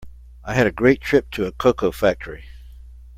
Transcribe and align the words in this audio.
I 0.43 0.55
had 0.55 0.65
a 0.65 0.71
great 0.71 0.99
trip 0.99 1.29
to 1.33 1.45
a 1.45 1.51
cocoa 1.51 1.91
factory. 1.91 2.45